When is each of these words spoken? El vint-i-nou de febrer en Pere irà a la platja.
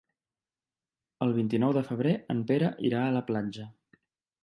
El 1.27 1.35
vint-i-nou 1.37 1.75
de 1.79 1.85
febrer 1.91 2.17
en 2.37 2.43
Pere 2.53 2.75
irà 2.91 3.07
a 3.11 3.15
la 3.21 3.27
platja. 3.33 3.73